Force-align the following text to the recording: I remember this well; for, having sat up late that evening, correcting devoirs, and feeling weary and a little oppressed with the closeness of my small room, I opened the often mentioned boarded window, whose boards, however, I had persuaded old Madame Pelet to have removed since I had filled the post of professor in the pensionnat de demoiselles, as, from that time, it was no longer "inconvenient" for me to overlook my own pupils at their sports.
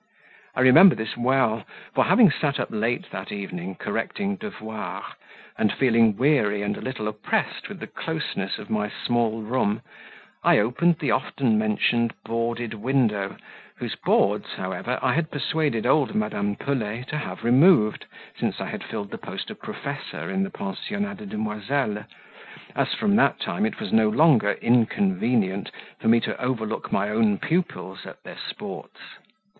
I 0.55 0.61
remember 0.61 0.95
this 0.95 1.15
well; 1.15 1.63
for, 1.93 2.05
having 2.05 2.31
sat 2.31 2.59
up 2.59 2.69
late 2.71 3.11
that 3.11 3.31
evening, 3.31 3.75
correcting 3.75 4.35
devoirs, 4.35 5.03
and 5.59 5.71
feeling 5.71 6.17
weary 6.17 6.63
and 6.63 6.75
a 6.75 6.81
little 6.81 7.07
oppressed 7.07 7.69
with 7.69 7.79
the 7.79 7.85
closeness 7.85 8.57
of 8.57 8.71
my 8.71 8.89
small 8.89 9.43
room, 9.43 9.83
I 10.43 10.57
opened 10.57 10.97
the 10.97 11.11
often 11.11 11.55
mentioned 11.59 12.15
boarded 12.25 12.73
window, 12.73 13.37
whose 13.75 13.93
boards, 13.93 14.53
however, 14.57 14.97
I 15.03 15.13
had 15.13 15.29
persuaded 15.29 15.85
old 15.85 16.15
Madame 16.15 16.55
Pelet 16.55 17.07
to 17.09 17.17
have 17.19 17.43
removed 17.43 18.07
since 18.39 18.59
I 18.59 18.69
had 18.69 18.83
filled 18.83 19.11
the 19.11 19.19
post 19.19 19.51
of 19.51 19.61
professor 19.61 20.31
in 20.31 20.41
the 20.41 20.49
pensionnat 20.49 21.17
de 21.17 21.27
demoiselles, 21.27 22.05
as, 22.75 22.91
from 22.95 23.15
that 23.17 23.39
time, 23.39 23.67
it 23.67 23.79
was 23.79 23.93
no 23.93 24.09
longer 24.09 24.53
"inconvenient" 24.63 25.69
for 25.99 26.07
me 26.07 26.19
to 26.21 26.41
overlook 26.43 26.91
my 26.91 27.09
own 27.09 27.37
pupils 27.37 28.07
at 28.07 28.23
their 28.23 28.37
sports. 28.49 29.19